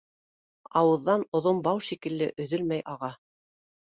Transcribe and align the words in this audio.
Ауыҙҙан 0.79 1.25
оҙон 1.39 1.59
бау 1.67 1.81
шикелле 1.89 2.31
өҙөлмәй 2.47 2.83
аға. 2.95 3.11